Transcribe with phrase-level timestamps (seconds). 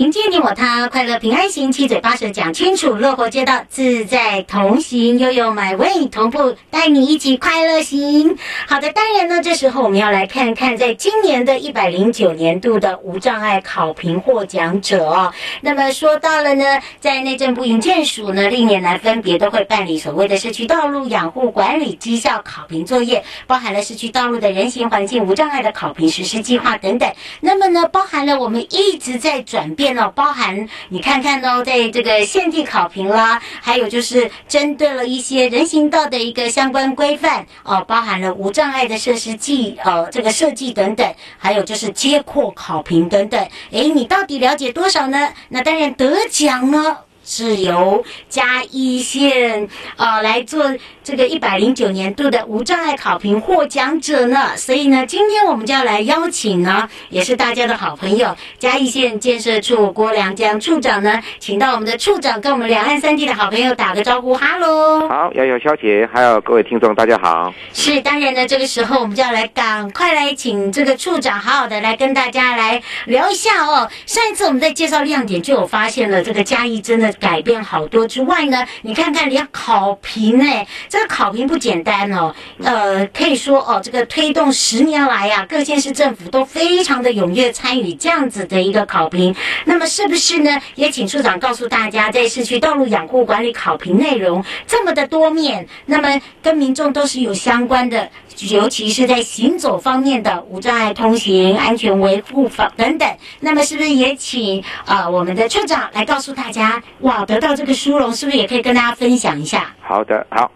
[0.00, 8.38] 迎接你我他，快乐平安行，七嘴八舌讲清楚，乐活街道自在同行，悠悠 my way 同步带你一起快乐行。
[8.66, 15.34] 好的，当然呢，这时候我们要来看看，在今年的一百零九年度的无障碍考评获奖者哦。
[15.60, 16.64] 那么说到了呢，
[16.98, 27.12] 在内政部营建署呢，历年来分别都会办理所谓的社区道路养护管理绩效考评作业，包含了市区道路的人行环境无障碍的考评实施计划等等。
[27.40, 29.89] 那么呢，包含了我们一直在转变。
[30.14, 43.48] 包含你看看哦，在这个限地考评啦，还有就是针对了一些人行道的一个相关规范哦，包含了无障碍的设施计呃这个设计等等，还有就是街廓考评等等。
[43.70, 45.32] 诶，你到底了解多少呢？
[45.48, 46.98] 那当然得奖呢。
[47.24, 50.64] 是由嘉义县啊、呃、来做
[51.02, 65.08] 这个一百零九年度的无障碍考评获奖者呢，所以呢，今天我们就要来邀请呢，也是大家的好朋友，嘉义县建设处郭良江处长呢，请到我们的处长跟我们两岸三地的好朋友打个招呼，哈喽。
[65.08, 67.52] 好，瑶瑶小姐，还有各位听众，大家好。
[67.72, 73.88] 是，当然呢，这个时候我们就要来赶快来请这个处长好好的来跟大家来聊一下哦。
[74.06, 77.09] 上一次我们在介绍亮点，就有发现了这个嘉义真的。
[77.12, 82.34] 改变好多之外呢，你看看连考评哎，这个考评不简单哦。
[82.62, 89.34] 呃，可以说哦，这个推动十年来呀、各县市政府都非常的踊跃参与这样子的一个考评。
[89.64, 90.60] 那么是不是呢？
[90.74, 98.08] 也请处长告诉大家，在市区道路养护管理考评内容这么的多面，那么跟民众都是有相关的。
[98.48, 103.06] 尤其是在行走方面的无障碍通行、安全维护法等等，
[103.40, 109.74] 那么是不是也请啊、呃、我们的处长来告诉大家，哇，得到这个殊荣，是不是也可以跟大家分享一下？
[109.80, 110.50] 好的，好，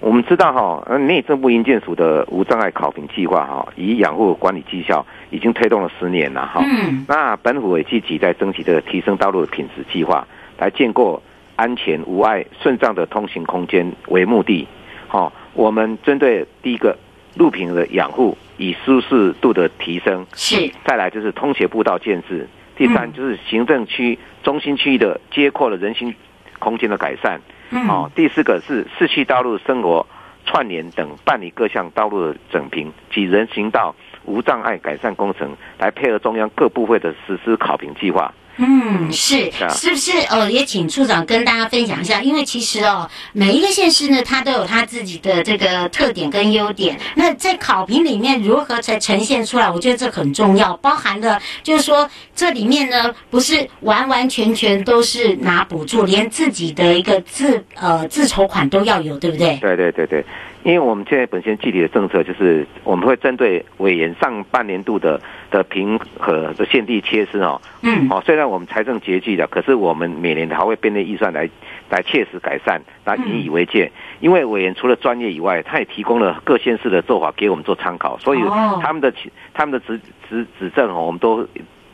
[0.00, 6.62] 我们知道哈，内政部营建署的无障碍考评计划哈，以养护管理绩效已经推动了十年了哈。
[6.64, 7.04] 嗯。
[7.08, 10.26] 那本府也积极在争取这个提升道路的品质计划，
[10.58, 11.22] 来建构
[11.56, 14.68] 安全无碍、顺畅的通行空间为目的。
[15.08, 16.96] 好，我们针对第一个。
[17.38, 22.34] 路平的养护以舒适度的提升，是再来就是通学步道建设，
[22.76, 26.14] 第三就是行政区中心区的街廓的人行
[26.58, 30.06] 空间的改善，嗯，哦，第四个是市区道路生活
[30.44, 33.94] 串联等办理各项道路的整平及人行道
[34.24, 38.32] 无障碍改善工程，来配合中央各部会的实施考评计划。
[38.58, 40.12] 嗯，是，是不是？
[40.28, 47.00] 哦，也请处长跟大家分享一下，因为其实哦，每一个县市呢，它都有它自己的这个特点跟优点。
[47.14, 49.70] 那在考评里面如何才呈现出来？
[49.70, 51.86] 我觉得这很重要，包含了就是。
[51.86, 53.68] 说，这里面呢不是。
[53.82, 55.36] 完完全全都是。
[55.36, 59.56] 拿补助，连自己的一个自呃自筹款都要有，对不对？
[59.58, 60.24] 对对对对。
[60.66, 71.48] 因为我们现在本身具体的政策就是，我们会针对委员上半年度的的平和的现地切施哦，嗯，哦，虽然我们财政拮据的，可是我们每年还会编列预算来
[71.88, 73.92] 来切实改善，来引以为戒。
[74.18, 78.40] 因为委员除了专业以外，他也提供了各县市的做法给我们做参考，所以
[78.82, 79.12] 他们的
[79.54, 81.46] 他们的指指指正哦，我们都。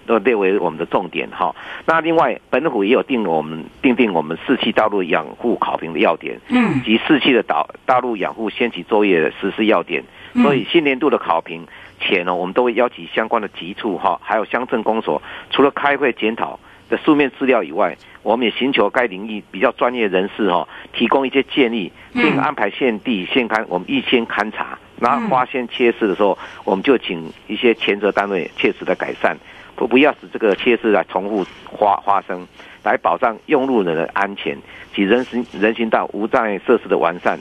[0.06, 1.54] 都列为我们的重点哈。
[1.86, 10.02] 那另外，本府也有定我们定定我们四期道路养护考评的要点，嗯，及四期的导道路养护先期作业的实施要点。
[10.42, 11.66] 所以新年度的考评
[12.00, 15.20] 前呢，我们都会邀请相关的局处哈，还有乡镇公所，
[15.50, 16.58] 除了开会检讨
[16.88, 24.78] 的书面资料以外，我们也寻求该领域比较专业人士哈，提供一些建议，并安排现地现勘，我们预先勘察。
[25.00, 29.36] 然后发现缺失的时候，我们就请一些前责单位切实的改善，
[29.82, 31.44] 不不要使这个缺失来重复
[31.76, 32.46] 发发生，
[32.84, 34.56] 来保障用路人的安全
[34.94, 37.36] 及人行人行道无障碍设施的完善。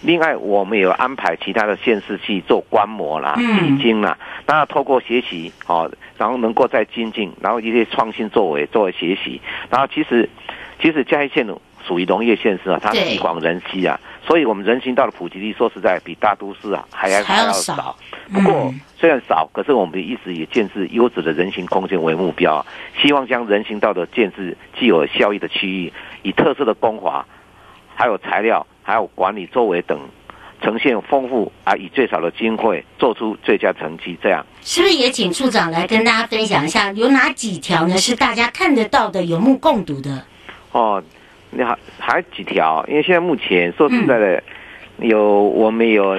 [0.00, 4.16] 另外，我们有安排其他的县市去做观摩啦、取经啦，
[4.46, 9.40] 那透过学习哦，然后能够再精进，然后一些创新作为作为学习，
[9.70, 10.28] 然后其实
[10.80, 11.46] 其实嘉义县
[11.86, 17.96] 属于农业县市啊，它地广人稀啊，所以我们人行道的普及率说实在比大都市啊还要还要少。
[18.32, 22.64] 不过虽然少，可是我们一直以建设优质的人行空间为目标，
[23.00, 24.42] 希望将人行道的建设
[24.78, 25.92] 既有效益的区域，
[26.22, 27.24] 以特色的光滑，
[27.94, 28.66] 还有材料。
[28.86, 29.98] 还有管理周围等，
[30.60, 37.96] 呈现丰富啊，以最少的经费做出最佳成绩，这样是不是也请处长来跟大家分享一下，有哪几条呢？
[37.96, 40.22] 是大家看得到的、有目共睹的？
[40.72, 41.02] 哦，
[41.56, 42.84] 你还还有几条？
[42.88, 44.42] 因为现在目前说实在的，
[44.98, 46.16] 嗯、有我们有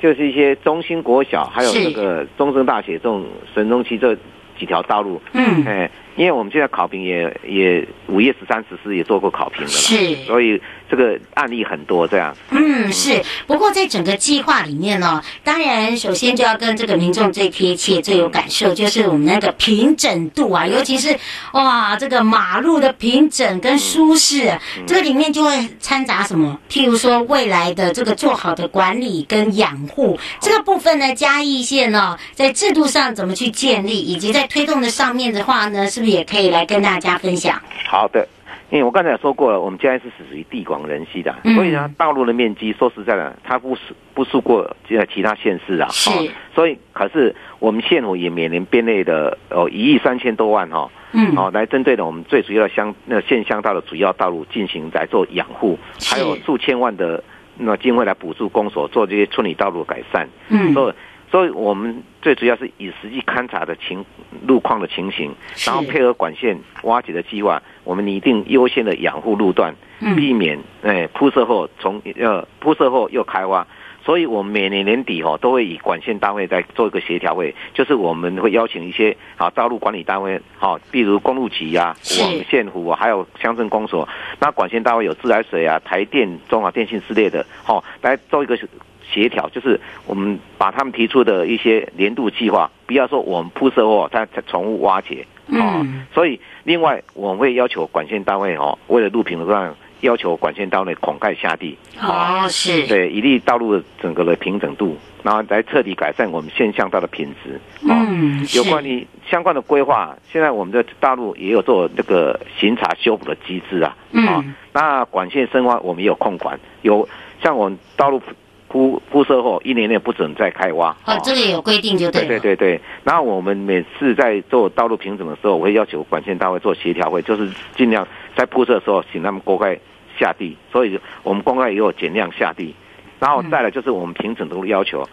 [0.00, 3.24] 就是一些中心国小，还有那个中正大学这种
[3.54, 4.16] 神中区这
[4.58, 10.60] 几条道路，嗯，哎，因为我们现在考评也也五月十三、十四也做过考评的了，是，所以。
[10.90, 12.36] 这个案例很多，这样。
[12.50, 13.22] 嗯，是。
[13.46, 21.16] 不过在整个计划里面呢，当然首先就要跟这个民众最贴切、最有感受，就是我们那个平整度啊，尤其是
[21.52, 26.58] 哇，这个马路的平整跟舒适，这个里面就会掺杂什么？
[26.68, 37.60] 譬如说未来的这个做好的管理跟养护这个部分呢，嘉义县呢在制度上怎么去建立，以及在推动的上面的话呢，是不是也可以来跟大家分享？
[37.86, 38.26] 好的。
[38.70, 43.80] 因为我刚才也说过了，我们嘉义是属于地广人稀的，所以呢，道路的面积说实在的，它不是
[44.14, 45.88] 不输过其他县市啊。
[45.90, 46.08] 是。
[46.54, 55.76] 所以，可是我们县府也每年编列的哦一亿三千多万哈，嗯，哦来针对的我们最主要的乡那县乡道的主要道路进行来做养护，
[56.08, 57.20] 还有数千万的
[57.56, 60.28] 那经费来补助公所做这些村里道路改善。
[60.48, 60.72] 嗯。
[60.74, 60.94] 所以。
[61.30, 64.04] 所以我们最主要是以实际勘察的情
[64.46, 65.32] 路况的情形，
[65.64, 69.72] 然后配合管线挖掘的计划，我们拟定优先的养护路段，
[70.16, 73.64] 避免诶铺设后从呃铺设后又开挖。
[74.02, 84.08] 所以我们每年年底哈都会以管线单位在做一个协调会，就是我们会邀请一些啊道路管理单位，好，比如公路局呀、我们县府啊，还有乡镇公所，
[84.40, 88.58] 那管线单位有自来水啊、台电、中华电信之类的，好来做一个。
[89.02, 95.86] 协调就是我们把他们提出的一些年度计划，不要说我们铺设哦再重复挖掘啊。
[96.12, 107.60] 所以另外我们会要求管线单位哦，为了路平的话，要求管线单位孔盖下地哦，是对，以利道路的整个的平整度，然后来彻底改善我们县乡道的品质。
[107.82, 113.96] 嗯，有关于相关的规划，现在我们的大陆也有做那个巡查修补的机制啊。
[114.12, 117.06] 嗯，那管线深挖我们也有控管，有
[117.42, 118.22] 像我们道路。
[118.70, 120.96] 铺铺设后一年内不准再开挖。
[121.04, 122.24] 哦，这里有规定就对。
[122.24, 128.06] 对对对对，然后我们每次在做道路平整的时候，我会要求管线单位做协调会，就是尽量
[128.36, 129.76] 在铺设的时候请他们公开
[130.16, 132.72] 下地，所以我们公开也有减量下地。
[133.18, 135.04] 然后再来就是我们平整图的要求，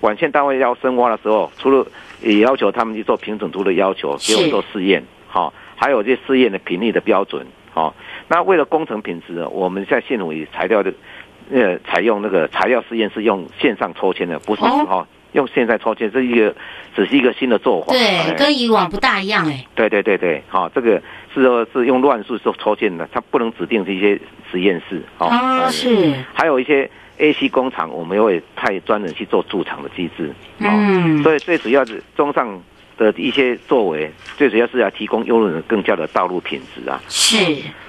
[0.00, 1.86] 管线单位要深挖的时候，除了
[2.22, 7.94] 也要求他们去做平整图的要求，给我们做试验，好，还有这试验的频率的标准，好。
[8.28, 10.90] 那为了工程品质，我们现在县委材料的。
[11.52, 16.54] 呃，采用那个材料试验是用线上抽签的，不是哈、哦，用线上抽签，这一个
[16.96, 19.64] 只是一个新的做法，对，哎、跟以往不大一样哎。
[19.74, 21.00] 对对对对，好、哦，这个
[21.34, 24.18] 是说是用乱数做抽签的，它不能指定是一些
[24.50, 26.14] 实验室，哦，哦是。
[26.32, 30.28] 还有一些 AC 工厂，我们也会派专人去做驻场的机制，
[30.60, 32.58] 哦、嗯，所以最主要是中上
[32.96, 37.36] 的一些作为，最主要是要提供优人更佳的道路品质啊，是。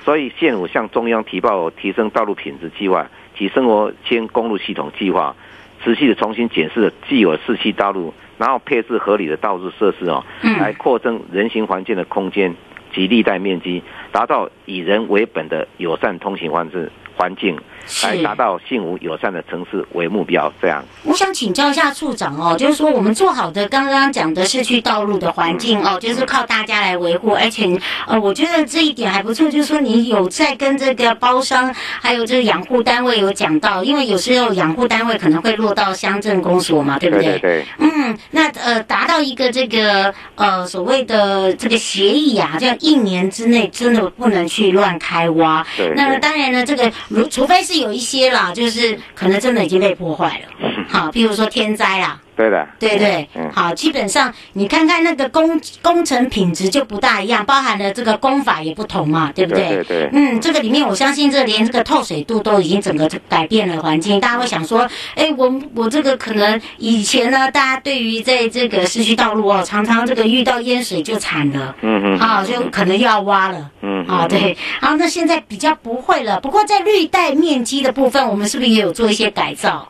[0.03, 3.07] 所以县府向中央提报提升道路品质计划。
[3.37, 5.35] 及生活圈公路系统计划，
[5.83, 10.23] 持续的重新检视既有市区道路，然后配置合理的道路设施哦，
[10.59, 12.55] 来扩增人行环境的空间
[12.93, 17.57] 及历代面积，达到以人为本的友善通行环境环境。
[18.01, 20.83] 来达到幸福友善的城市为目标，这样。
[21.03, 37.25] 我想请教一下处长哦，就是说我们做好的刚刚讲的市区道路的环境哦，就是靠大家来维护，而且呃，我觉得这一点还不错，就是说你有在跟这个包商还有这个养护单位有讲到，因为有时候养护单位可能会落到乡镇公所嘛，对不对？
[37.25, 37.65] 对对对。
[37.77, 45.63] 嗯，那呃，达到一个这个呃所谓的这个协议啊，这样一年之内真的不能去乱开挖。
[45.77, 45.93] 对。
[45.95, 50.69] 那当然呢，这个如除非是有一些啦，就是可能真的已经被破坏了。
[50.87, 59.69] 好，比如说天灾啦，对的，对对，嗯好，基本上你看看那个工工程品质就不大一样，包含了这个工法也不同嘛，对不对？
[59.69, 73.71] 对对对嗯，这个里面我相信这连这个透水度都已经整个改变了环境，大家会想说，哎，我我这个可能以前呢，大家对于在这个市区道路哦，常常这个遇到淹水就惨了，嗯嗯，啊，就可能又要挖了。
[73.81, 76.39] 嗯啊，对，然后，那现在比较不会了。
[76.41, 79.87] 不过在绿带面积的部分，我们是不是也有做一些改造？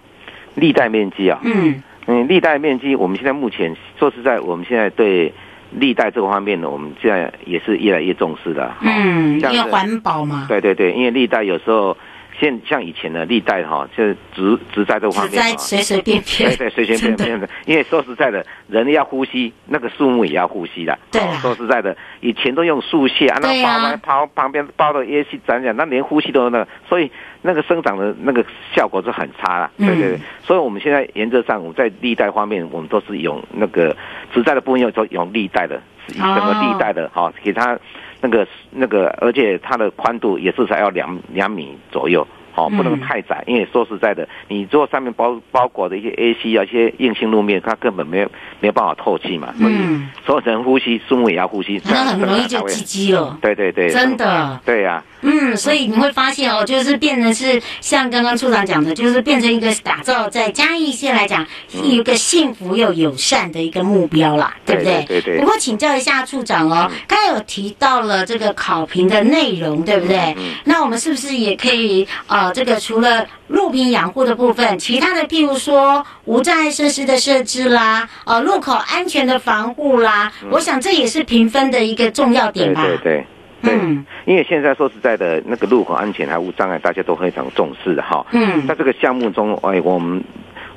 [0.55, 5.33] 历代面积啊，嗯嗯，历代面积，我们现在目前说实在，我们现在对
[5.71, 8.71] 历代这个方面呢，我们现在也是越来越重视的。
[8.81, 11.97] 嗯，因为环保嘛，对对对，因为历代有时候
[12.39, 17.49] 现像以前的历代哈，就是植植栽这个方面哈，在随随便便，对对，随随便便的。
[17.65, 20.97] 因为说实在的，人要呼吸，那个树木也要呼吸的。
[21.11, 23.95] 对说实在的，以前都用树屑啊，那对啊。
[24.03, 27.11] 包包旁边包的叶细长长，那连呼吸都那个，所以
[27.41, 29.71] 那个生长的那个效果是很差了。
[29.77, 30.15] 对对对。
[30.15, 33.95] 嗯，所以我们现在原则上，我们在历代方面，我们都是用那个
[34.33, 37.77] 植栽的部分，用都用历代的，整个历代的哈、给它
[38.25, 42.25] 那个那个，而且它的宽度也至少要两两米左右。
[42.57, 53.25] 哦，不能太窄，因为说实在的，你如果上面包包裹的一些 AC 啊，一些硬性路面，它根本没有没有办法透气嘛，所以嗯所有人呼吸，树木也要呼吸， 那很容易就生长才唧唧了。
[53.25, 54.57] 会对对对，真的。
[54.65, 65.03] 对呀、嗯，所以你会发现哦，就是变成是像刚刚处长讲的，就是变成一个打造在嘉义县来讲，是一个幸福又友善的一个目标啦，对不对？
[65.07, 70.35] 对对对不过请教一下处长哦，刚才有提到了这个考评的内容，对不对？
[70.65, 82.85] 那我们是不是也可以呃，这个除了路平养护的部分，其他的譬如说无障碍设施的设置啦，呃，路口安全的防护啦，我想这也是评分的一个重要点吧？
[82.85, 83.27] 对对对。
[83.65, 88.25] 对嗯，因为现在说实在的，那个路口安全还无障碍，大家都非常重视哈。
[88.31, 90.23] 嗯在这个项目中，哎，我们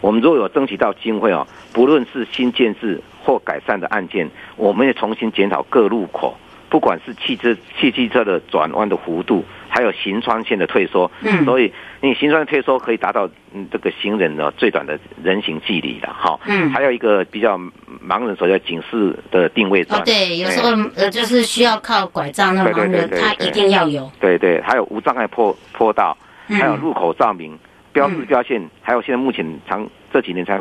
[0.01, 6.37] 我们如果有争取到经费哦，不论是新建制或改善的案件，我们也重新检讨各路口，
[6.69, 11.11] 不管是汽车、汽汽车的转弯的弧度，还有行穿线的退缩。
[11.23, 16.39] 嗯所以你行穿退缩可以达到嗯这个行人的最短的人行距离的哈。
[16.47, 17.59] 嗯还有一个比较
[18.09, 20.01] 盲人所要警示的定位砖。
[20.01, 24.11] 哦，对，有时哎候呃，就是需要靠拐杖那对对盲人，他一定要有。
[24.19, 26.17] 对对，还有无障碍坡坡道，
[26.49, 27.59] 嗯还有路口照明、
[27.93, 30.59] 标志标线，还有现在目前常这几年才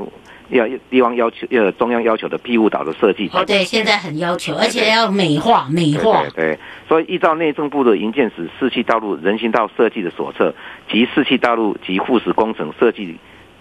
[0.49, 3.29] 要地方要求，呃中央要求的庇护岛的设计。
[3.33, 6.29] 哦，对，现在很要求，而且要美化美化对。
[6.29, 10.53] 对对，所以依照内政部的营建署市区道路人行道设计的手册
[10.89, 13.17] 及四期道路及附属工程设计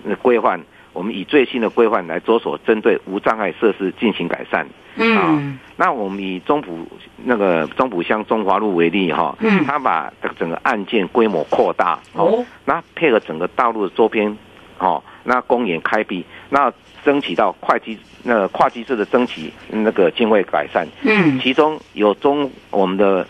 [0.08, 0.60] 的规范，
[0.96, 4.66] 我们以最新的规范来着手针对无障碍设施进行改善。
[4.96, 5.58] 嗯。
[5.76, 6.88] 那我们以中埔
[7.22, 9.62] 那个中埔乡中华路为例哈，嗯。
[9.66, 14.34] 他把整个案件规模扩大哦，那配合整个道路的周边，
[14.78, 16.72] 哦，那公园开辟，那
[17.04, 21.38] 争取到会计那个跨机制的争取那个经费改善，嗯。
[21.40, 23.28] 其中有中我们的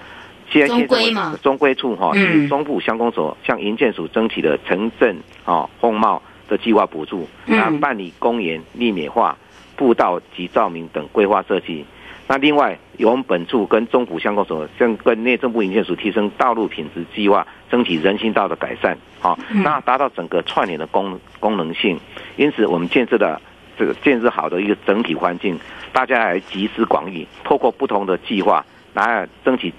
[0.48, 1.36] 现在中规嘛。
[1.42, 2.48] 中规处哈，嗯。
[2.48, 9.36] 中部乡公所向营建署争取的城镇哦风貌的计划补助，嗯那办理公园立美化、
[9.76, 11.84] 步道及照明等规划设计。
[12.28, 21.98] 那另外，由我们本处跟中府相关所，跟跟内政部营建署提升道路品质计划，争取人行道的改善，好、嗯那达到整个串联的功功能性。
[22.36, 23.40] 因此，我们建设的
[23.78, 25.56] 这个建设好的一个整体环境，
[25.92, 29.72] 大家来集思广益，透过不同的计划来争取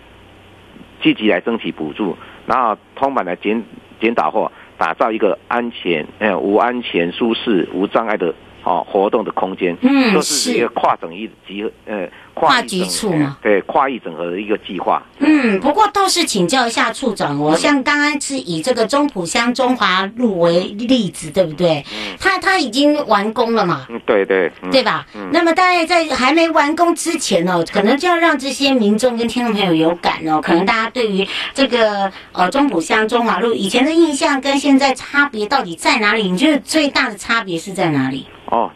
[1.01, 3.61] 积极来争取补助，然后通盘来检
[3.99, 8.33] 检讨后，打造一个安全、呃无安全、舒适、无障碍的
[8.67, 15.01] 哦活动的空间，嗯这是一个跨省域集合呃跨局处嘛呃对跨域整合的一个计划。
[15.19, 21.83] 嗯，不过倒是请教一下处长哦，像刚刚是以这个中埔乡中华路为例子，对不对？
[22.19, 23.87] 他他已经完工了嘛？
[23.89, 25.05] 嗯，对对，嗯对吧？
[25.31, 30.41] 那么大概在还没完工之前哦，可能就要让这些民众跟听众朋友有感哦。
[30.41, 36.29] 可能大家对于这个呃中埔乡中华路以前的印象跟现在差别到底在哪里？
[36.29, 38.27] 你觉得最大的差别是在哪里？
[38.47, 38.71] 哦，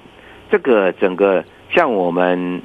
[0.50, 2.62] 这个整个像我们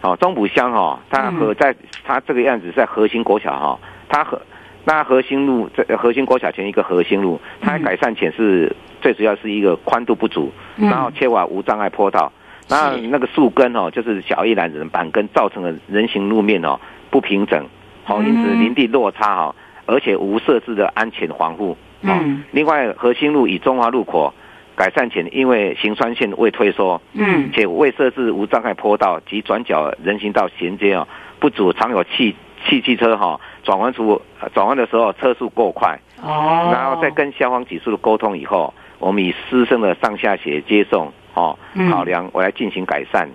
[0.00, 4.40] 哦中埔乡哈，它和在它这个样子在核心国小哈，它和
[4.84, 10.88] 那核心路在核心国小前一个核心路，它改善前是最主要是一个宽度不足，嗯。
[10.88, 12.30] 然后缺乏无障碍坡道，
[12.68, 16.78] 那那个树根哦就是小叶榄仁板根造成了人行路面哦
[17.10, 17.66] 不平整，
[18.04, 19.54] 好因此林地落差哈，
[19.86, 21.76] 而且无设置的安全防护。
[22.02, 22.12] 哦。
[22.22, 24.32] 嗯，另外核心路与中华路口
[24.76, 27.50] 改善前，因为行穿线未退缩，嗯。
[27.52, 31.06] 且未设置无障碍坡道及转角人行道衔接哦，
[31.38, 32.34] 不足常有汽
[32.66, 41.58] 汽汽车哈转弯处呃转弯的时候车速过快，哦，然后再跟消防局处的沟通以后，我们以师生的上下学接送哦
[41.90, 43.28] 考量，我来进行改善，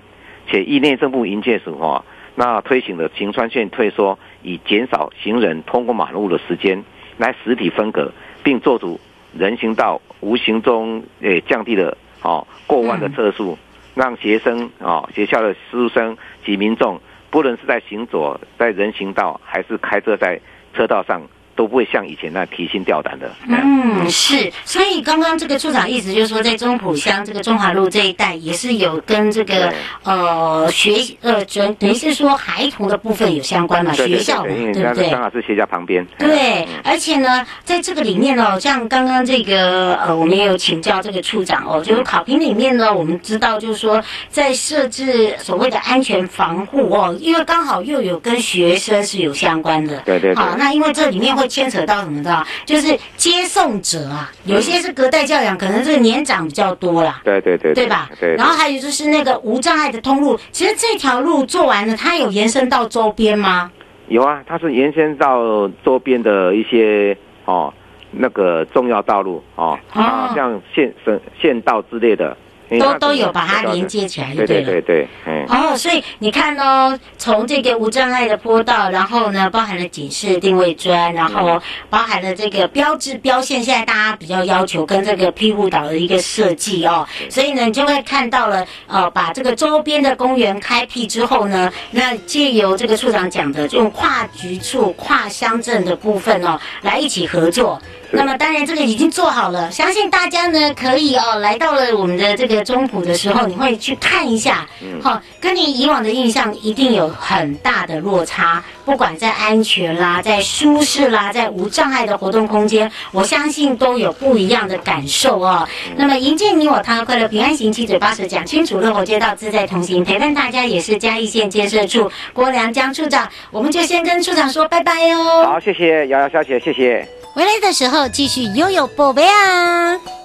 [0.48, 2.04] 且依内政部营建署哈，
[2.36, 6.84] 那推行的行穿线退缩，以减少行人通过马路的时间，
[7.18, 8.12] 来实体分隔，
[8.44, 9.00] 并做出
[9.38, 13.58] 人行道无形中诶降低了哦过万的车速，
[13.96, 17.00] 让学生哦学校的师生及民众，
[17.30, 20.40] 不论是在行走在人行道，还是开车在
[20.74, 21.22] 车道上。
[21.60, 23.30] 都不会像以前那提心吊胆的。
[23.46, 24.50] 嗯，是。
[24.64, 29.74] 所以刚刚这个处长意思就是说，在中埔乡这个中华路这一带，也是有跟这个
[30.04, 35.10] 呃学呃，等等于是说孩童的部分有相关嘛，学校嘛，对不对？
[35.10, 36.08] 刚好是学校旁边。
[36.18, 50.00] 对，而且呢，在这个里面哦，像刚刚这个呃，我们也有请教这个处长哦，就是考评里面呢，我们知道就是说，在设置所谓的安全防护哦，因为刚好又有跟学生是有相关的。
[50.06, 50.34] 对对。
[50.36, 51.49] 好，那因为这里面会。
[51.50, 52.46] 牵扯到什么的？
[52.66, 57.20] 就是接送者啊，有些是隔代教养，可能这个年长比较多啦。
[57.26, 58.10] 对对对，对吧？
[58.20, 58.36] 对。
[58.36, 63.72] 然后还有就是那个无障碍的通路，其实这条路做完了，它有延伸到周边吗？
[64.08, 67.74] 有啊，它是延伸到周边的一些哦，
[68.12, 72.38] 那个重要道路哦，啊，像县省县道之类的。
[72.78, 75.46] 都都有把它连接起来，对对对对，嗯。
[75.48, 81.60] 哦，所以你看哦，从这个无障碍的坡道，然后呢，包含了警示定位砖，然后
[81.90, 97.82] 包含了这个标志标线，现在大家比较要求跟这个庇护岛的一个设计哦，所以呢，你就会看到了，呃，把这个周边的公园开辟之后呢，那借由这个处长讲的，用跨局处、跨乡镇的部分哦，来一起合作。
[98.12, 104.68] 那么当然，这个已经做好了，相信大家呢可以哦，来到了我们的这个中埔的时候，你会去看一下，
[105.02, 115.68] 好，跟你以往的印象一定有很大的落差，不管在安全啦，在舒适啦，在无障碍的活动空间，我相信都有不一样的感受哦。
[115.96, 125.46] 那么迎接你我他，快乐平安行，七嘴八舌讲清楚，乐活街道自在同行，陪伴大家也是嘉义县建设处郭良江处长，我们就先跟处长说拜拜哦。
[125.46, 127.08] 好，谢谢瑶瑶小姐，谢谢。
[127.36, 130.19] 回来的时候继续悠悠宝贝啊！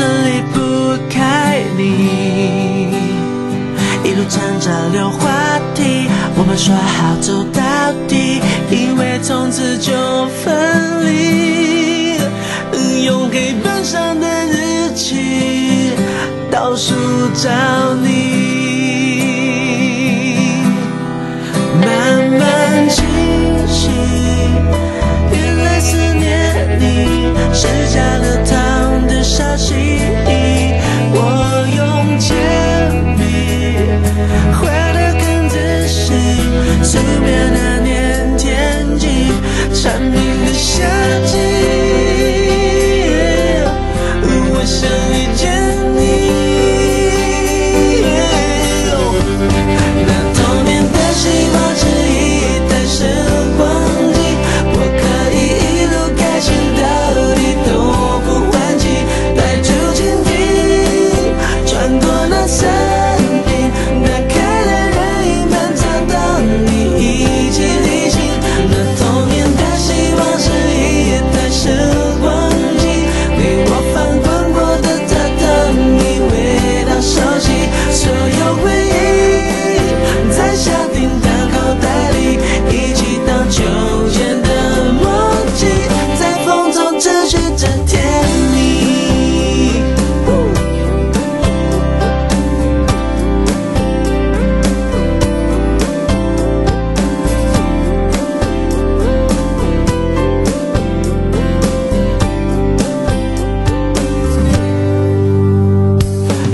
[0.00, 2.88] 是离不开你
[4.02, 5.28] 一路唱着溜花
[5.74, 6.08] 梯
[6.38, 9.92] 我们说好走到底以为从此就
[10.42, 12.16] 分离。
[13.04, 15.92] 用黑板上的日期
[16.50, 16.94] 倒数
[17.34, 17.50] 找
[18.02, 18.70] 你。
[21.84, 23.04] 慢慢清
[23.68, 23.90] 晰
[25.30, 29.79] 原来思念你是加了糖的消息
[37.00, 39.08] 身边的年天际，
[39.74, 40.29] 蝉鸣。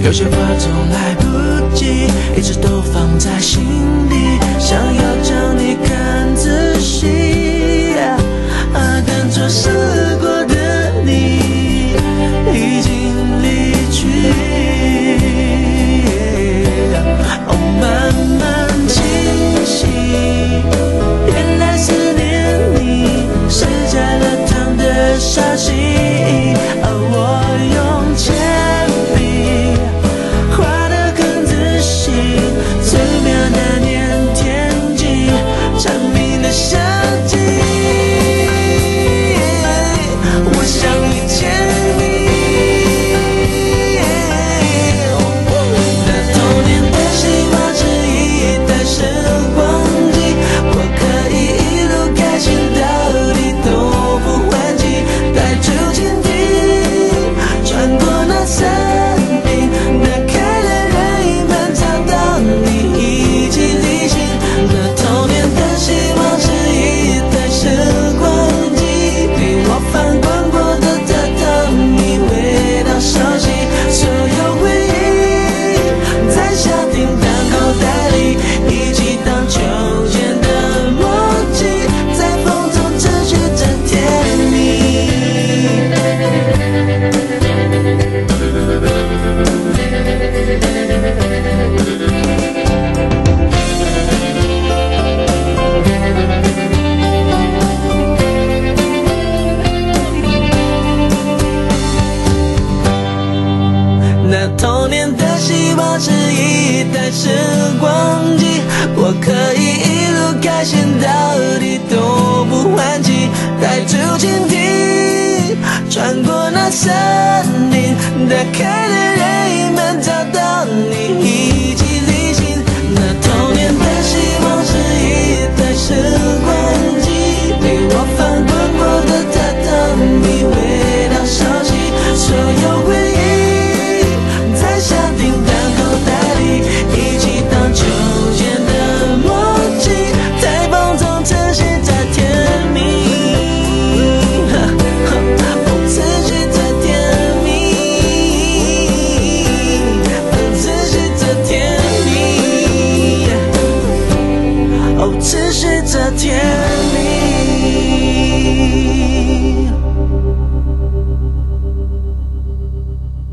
[0.06, 3.64] 有些话总来不及一直都放在心
[4.08, 5.15] 底想要